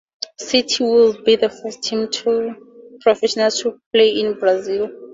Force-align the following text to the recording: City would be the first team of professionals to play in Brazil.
City 0.39 0.83
would 0.83 1.23
be 1.25 1.35
the 1.35 1.49
first 1.51 1.83
team 1.83 2.09
of 2.25 3.01
professionals 3.01 3.61
to 3.61 3.79
play 3.93 4.19
in 4.19 4.33
Brazil. 4.39 4.89